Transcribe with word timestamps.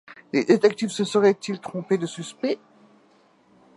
Les 0.33 0.43
détectives 0.43 0.89
se 0.89 1.03
seraient-ils 1.03 1.59
trompés 1.59 1.99
de 1.99 2.07
suspect? 2.07 2.57